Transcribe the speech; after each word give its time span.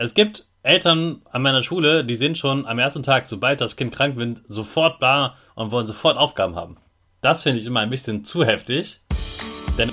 Es 0.00 0.14
gibt 0.14 0.46
Eltern 0.62 1.22
an 1.28 1.42
meiner 1.42 1.64
Schule, 1.64 2.04
die 2.04 2.14
sind 2.14 2.38
schon 2.38 2.66
am 2.66 2.78
ersten 2.78 3.02
Tag, 3.02 3.26
sobald 3.26 3.60
das 3.60 3.74
Kind 3.74 3.92
krank 3.92 4.14
wird, 4.14 4.42
sofort 4.46 5.02
da 5.02 5.34
und 5.56 5.72
wollen 5.72 5.88
sofort 5.88 6.16
Aufgaben 6.16 6.54
haben. 6.54 6.76
Das 7.20 7.42
finde 7.42 7.58
ich 7.58 7.66
immer 7.66 7.80
ein 7.80 7.90
bisschen 7.90 8.24
zu 8.24 8.44
heftig. 8.44 9.00
Denn 9.76 9.90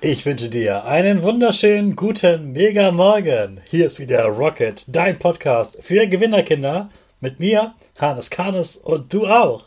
Ich 0.00 0.26
wünsche 0.26 0.48
dir 0.48 0.86
einen 0.86 1.22
wunderschönen 1.22 1.94
guten 1.94 2.50
Mega 2.50 2.90
Morgen. 2.90 3.60
Hier 3.70 3.86
ist 3.86 4.00
wieder 4.00 4.24
Rocket, 4.24 4.86
dein 4.88 5.20
Podcast 5.20 5.78
für 5.80 6.04
Gewinnerkinder 6.08 6.90
mit 7.20 7.38
mir, 7.38 7.74
Hannes 7.96 8.28
Karnes 8.28 8.76
und 8.76 9.14
du 9.14 9.28
auch. 9.28 9.66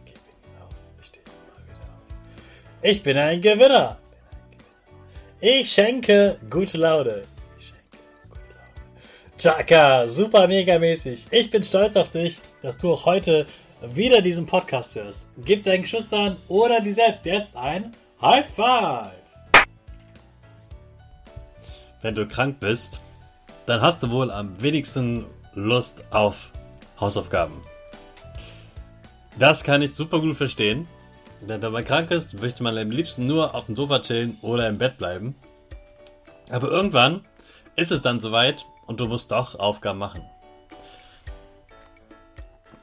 Ich 2.83 3.03
bin 3.03 3.15
ein 3.15 3.39
Gewinner. 3.41 3.97
Ich 5.39 5.71
schenke 5.71 6.39
gute 6.49 6.79
Laune. 6.79 7.23
Chaka, 9.37 10.07
super 10.07 10.47
mega 10.47 10.79
mäßig. 10.79 11.27
Ich 11.29 11.51
bin 11.51 11.63
stolz 11.63 11.95
auf 11.95 12.09
dich, 12.09 12.41
dass 12.63 12.77
du 12.77 12.93
auch 12.93 13.05
heute 13.05 13.45
wieder 13.93 14.19
diesen 14.19 14.47
Podcast 14.47 14.95
hörst. 14.95 15.27
Gib 15.45 15.61
deinen 15.61 15.83
Geschwistern 15.83 16.37
oder 16.47 16.79
dir 16.81 16.95
selbst 16.95 17.23
jetzt 17.23 17.55
ein 17.55 17.91
High 18.19 18.47
Five. 18.47 19.11
Wenn 22.01 22.15
du 22.15 22.27
krank 22.27 22.59
bist, 22.59 22.99
dann 23.67 23.79
hast 23.79 24.01
du 24.01 24.09
wohl 24.09 24.31
am 24.31 24.59
wenigsten 24.59 25.27
Lust 25.53 26.03
auf 26.09 26.49
Hausaufgaben. 26.99 27.61
Das 29.37 29.63
kann 29.63 29.83
ich 29.83 29.95
super 29.95 30.19
gut 30.19 30.35
verstehen. 30.35 30.87
Denn 31.41 31.61
wenn 31.61 31.71
man 31.71 31.83
krank 31.83 32.11
ist, 32.11 32.39
möchte 32.39 32.63
man 32.63 32.77
am 32.77 32.91
liebsten 32.91 33.25
nur 33.25 33.55
auf 33.55 33.65
dem 33.65 33.75
Sofa 33.75 33.99
chillen 33.99 34.37
oder 34.41 34.67
im 34.69 34.77
Bett 34.77 34.97
bleiben. 34.97 35.35
Aber 36.49 36.69
irgendwann 36.69 37.25
ist 37.75 37.91
es 37.91 38.01
dann 38.01 38.19
soweit 38.19 38.65
und 38.85 38.99
du 38.99 39.07
musst 39.07 39.31
doch 39.31 39.55
Aufgaben 39.55 39.99
machen. 39.99 40.23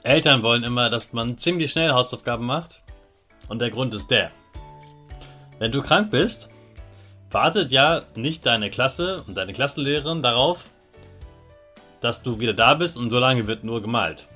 Eltern 0.02 0.42
wollen 0.42 0.64
immer, 0.64 0.90
dass 0.90 1.12
man 1.12 1.38
ziemlich 1.38 1.70
schnell 1.70 1.92
Hausaufgaben 1.92 2.46
macht. 2.46 2.82
Und 3.48 3.60
der 3.60 3.70
Grund 3.70 3.94
ist 3.94 4.10
der. 4.10 4.30
Wenn 5.58 5.72
du 5.72 5.82
krank 5.82 6.10
bist, 6.10 6.48
wartet 7.30 7.72
ja 7.72 8.02
nicht 8.14 8.46
deine 8.46 8.70
Klasse 8.70 9.22
und 9.26 9.36
deine 9.36 9.52
Klassenlehrerin 9.52 10.22
darauf, 10.22 10.64
dass 12.00 12.22
du 12.22 12.40
wieder 12.40 12.54
da 12.54 12.74
bist 12.74 12.96
und 12.96 13.10
so 13.10 13.18
lange 13.18 13.46
wird 13.46 13.64
nur 13.64 13.82
gemalt. 13.82 14.26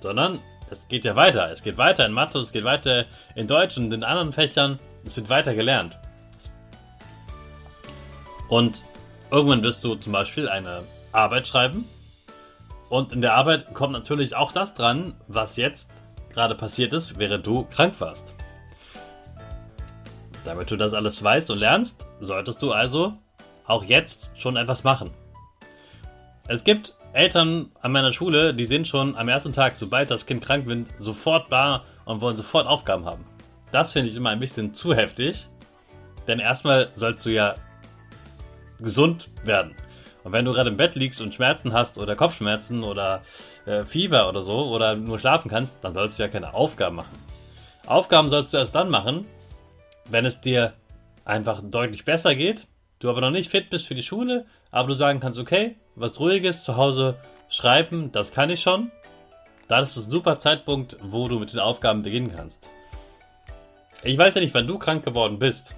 Sondern 0.00 0.38
es 0.74 0.88
geht 0.88 1.04
ja 1.04 1.16
weiter. 1.16 1.50
Es 1.50 1.62
geht 1.62 1.78
weiter 1.78 2.04
in 2.04 2.12
Mathe, 2.12 2.38
es 2.38 2.52
geht 2.52 2.64
weiter 2.64 3.06
in 3.34 3.46
Deutsch 3.46 3.76
und 3.76 3.92
in 3.92 4.04
anderen 4.04 4.32
Fächern. 4.32 4.78
Es 5.06 5.16
wird 5.16 5.28
weiter 5.28 5.54
gelernt. 5.54 5.96
Und 8.48 8.84
irgendwann 9.30 9.62
wirst 9.62 9.84
du 9.84 9.94
zum 9.94 10.12
Beispiel 10.12 10.48
eine 10.48 10.82
Arbeit 11.12 11.48
schreiben. 11.48 11.84
Und 12.90 13.12
in 13.12 13.20
der 13.20 13.34
Arbeit 13.34 13.72
kommt 13.74 13.92
natürlich 13.92 14.36
auch 14.36 14.52
das 14.52 14.74
dran, 14.74 15.14
was 15.28 15.56
jetzt 15.56 15.90
gerade 16.32 16.54
passiert 16.54 16.92
ist, 16.92 17.18
während 17.18 17.46
du 17.46 17.64
krank 17.64 17.94
warst. 18.00 18.34
Damit 20.44 20.70
du 20.70 20.76
das 20.76 20.92
alles 20.92 21.22
weißt 21.22 21.50
und 21.50 21.58
lernst, 21.58 22.06
solltest 22.20 22.60
du 22.60 22.72
also 22.72 23.14
auch 23.66 23.84
jetzt 23.84 24.28
schon 24.34 24.56
etwas 24.56 24.84
machen. 24.84 25.10
Es 26.48 26.64
gibt 26.64 26.94
Eltern 27.14 27.70
an 27.80 27.92
meiner 27.92 28.12
Schule, 28.12 28.52
die 28.52 28.64
sind 28.64 28.88
schon 28.88 29.16
am 29.16 29.28
ersten 29.28 29.52
Tag, 29.52 29.76
sobald 29.76 30.10
das 30.10 30.26
Kind 30.26 30.44
krank 30.44 30.66
wird, 30.66 30.88
sofort 30.98 31.50
da 31.50 31.84
und 32.04 32.20
wollen 32.20 32.36
sofort 32.36 32.66
Aufgaben 32.66 33.06
haben. 33.06 33.24
Das 33.70 33.92
finde 33.92 34.10
ich 34.10 34.16
immer 34.16 34.30
ein 34.30 34.40
bisschen 34.40 34.74
zu 34.74 34.94
heftig. 34.94 35.48
Denn 36.26 36.38
erstmal 36.38 36.90
sollst 36.94 37.24
du 37.24 37.30
ja 37.30 37.54
gesund 38.80 39.30
werden. 39.44 39.74
Und 40.24 40.32
wenn 40.32 40.44
du 40.44 40.52
gerade 40.52 40.70
im 40.70 40.76
Bett 40.76 40.94
liegst 40.94 41.20
und 41.20 41.34
Schmerzen 41.34 41.72
hast 41.72 41.98
oder 41.98 42.16
Kopfschmerzen 42.16 42.82
oder 42.82 43.22
äh, 43.66 43.84
Fieber 43.84 44.28
oder 44.28 44.42
so 44.42 44.68
oder 44.68 44.96
nur 44.96 45.18
schlafen 45.18 45.50
kannst, 45.50 45.74
dann 45.82 45.94
sollst 45.94 46.18
du 46.18 46.22
ja 46.22 46.28
keine 46.28 46.54
Aufgaben 46.54 46.96
machen. 46.96 47.16
Aufgaben 47.86 48.28
sollst 48.28 48.52
du 48.52 48.56
erst 48.56 48.74
dann 48.74 48.90
machen, 48.90 49.26
wenn 50.10 50.24
es 50.24 50.40
dir 50.40 50.72
einfach 51.24 51.62
deutlich 51.62 52.04
besser 52.04 52.34
geht, 52.34 52.66
du 52.98 53.10
aber 53.10 53.20
noch 53.20 53.30
nicht 53.30 53.50
fit 53.50 53.70
bist 53.70 53.86
für 53.86 53.94
die 53.94 54.02
Schule, 54.02 54.46
aber 54.70 54.88
du 54.88 54.94
sagen 54.94 55.20
kannst, 55.20 55.38
okay, 55.38 55.76
was 55.94 56.18
ruhiges 56.20 56.64
zu 56.64 56.76
Hause 56.76 57.16
schreiben, 57.48 58.12
das 58.12 58.32
kann 58.32 58.50
ich 58.50 58.62
schon. 58.62 58.90
Das 59.68 59.96
ist 59.96 60.06
ein 60.06 60.10
super 60.10 60.38
Zeitpunkt, 60.38 60.96
wo 61.02 61.28
du 61.28 61.38
mit 61.38 61.52
den 61.52 61.60
Aufgaben 61.60 62.02
beginnen 62.02 62.32
kannst. 62.34 62.68
Ich 64.02 64.18
weiß 64.18 64.34
ja 64.34 64.40
nicht, 64.40 64.54
wann 64.54 64.66
du 64.66 64.78
krank 64.78 65.04
geworden 65.04 65.38
bist. 65.38 65.74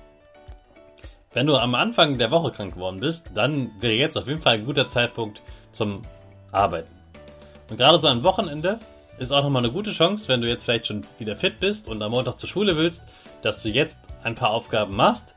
Wenn 1.32 1.46
du 1.46 1.56
am 1.56 1.74
Anfang 1.74 2.18
der 2.18 2.30
Woche 2.30 2.50
krank 2.50 2.74
geworden 2.74 2.98
bist, 2.98 3.30
dann 3.34 3.70
wäre 3.80 3.94
jetzt 3.94 4.16
auf 4.16 4.26
jeden 4.26 4.40
Fall 4.40 4.54
ein 4.54 4.64
guter 4.64 4.88
Zeitpunkt 4.88 5.42
zum 5.72 6.02
Arbeiten. 6.50 6.90
Und 7.68 7.76
gerade 7.76 8.00
so 8.00 8.06
ein 8.06 8.24
Wochenende 8.24 8.78
ist 9.18 9.30
auch 9.30 9.42
nochmal 9.42 9.62
eine 9.62 9.72
gute 9.72 9.92
Chance, 9.92 10.28
wenn 10.28 10.40
du 10.40 10.48
jetzt 10.48 10.64
vielleicht 10.64 10.86
schon 10.86 11.06
wieder 11.18 11.36
fit 11.36 11.60
bist 11.60 11.88
und 11.88 12.02
am 12.02 12.12
Montag 12.12 12.38
zur 12.38 12.48
Schule 12.48 12.76
willst, 12.76 13.02
dass 13.42 13.62
du 13.62 13.68
jetzt 13.68 13.98
ein 14.22 14.34
paar 14.34 14.50
Aufgaben 14.50 14.96
machst, 14.96 15.35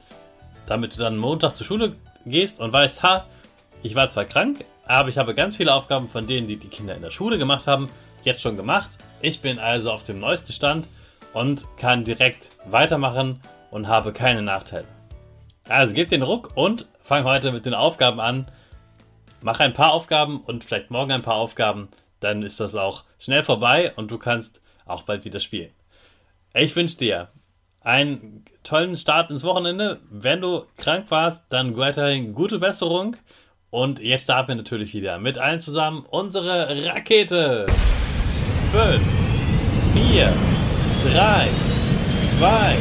damit 0.69 0.95
du 0.95 0.99
dann 0.99 1.17
Montag 1.17 1.55
zur 1.55 1.65
Schule 1.65 1.95
gehst 2.25 2.59
und 2.59 2.71
weißt, 2.71 3.03
ha, 3.03 3.25
ich 3.81 3.95
war 3.95 4.09
zwar 4.09 4.25
krank, 4.25 4.65
aber 4.85 5.09
ich 5.09 5.17
habe 5.17 5.33
ganz 5.33 5.55
viele 5.55 5.73
Aufgaben 5.73 6.07
von 6.07 6.27
denen, 6.27 6.47
die 6.47 6.57
die 6.57 6.67
Kinder 6.67 6.95
in 6.95 7.01
der 7.01 7.11
Schule 7.11 7.37
gemacht 7.37 7.67
haben, 7.67 7.89
jetzt 8.23 8.41
schon 8.41 8.57
gemacht. 8.57 8.97
Ich 9.21 9.41
bin 9.41 9.59
also 9.59 9.91
auf 9.91 10.03
dem 10.03 10.19
neuesten 10.19 10.53
Stand 10.53 10.87
und 11.33 11.65
kann 11.77 12.03
direkt 12.03 12.51
weitermachen 12.65 13.39
und 13.71 13.87
habe 13.87 14.13
keine 14.13 14.41
Nachteile. 14.41 14.87
Also 15.67 15.93
gib 15.93 16.09
den 16.09 16.23
Ruck 16.23 16.49
und 16.55 16.87
fang 16.99 17.23
heute 17.23 17.51
mit 17.51 17.65
den 17.65 17.73
Aufgaben 17.73 18.19
an. 18.19 18.47
Mach 19.41 19.59
ein 19.59 19.73
paar 19.73 19.93
Aufgaben 19.93 20.41
und 20.41 20.63
vielleicht 20.63 20.91
morgen 20.91 21.11
ein 21.11 21.21
paar 21.21 21.35
Aufgaben. 21.35 21.89
Dann 22.19 22.43
ist 22.43 22.59
das 22.59 22.75
auch 22.75 23.05
schnell 23.19 23.43
vorbei 23.43 23.93
und 23.95 24.11
du 24.11 24.17
kannst 24.17 24.61
auch 24.85 25.03
bald 25.03 25.23
wieder 25.25 25.39
spielen. 25.39 25.71
Ich 26.53 26.75
wünsche 26.75 26.97
dir 26.97 27.29
einen 27.81 28.45
tollen 28.63 28.97
Start 28.97 29.31
ins 29.31 29.43
Wochenende. 29.43 29.99
Wenn 30.09 30.41
du 30.41 30.63
krank 30.77 31.05
warst, 31.09 31.43
dann 31.49 31.77
weiterhin 31.77 32.33
gute 32.33 32.59
Besserung. 32.59 33.15
Und 33.71 33.99
jetzt 33.99 34.23
starten 34.23 34.49
wir 34.49 34.55
natürlich 34.55 34.93
wieder 34.93 35.19
mit 35.19 35.37
allen 35.37 35.59
zusammen 35.59 36.05
unsere 36.09 36.85
Rakete. 36.85 37.67
5, 38.71 39.01
4, 39.93 40.33
3, 41.13 41.47
2, 42.39 42.77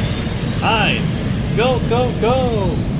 1, 0.61 1.57
go, 1.57 1.79
go, 1.89 2.09
go! 2.21 2.98